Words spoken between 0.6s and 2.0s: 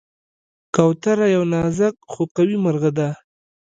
کوتره یو نازک